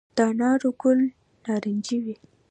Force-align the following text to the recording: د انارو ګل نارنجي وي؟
د 0.17 0.19
انارو 0.29 0.71
ګل 0.81 0.99
نارنجي 1.45 1.97
وي؟ 2.03 2.15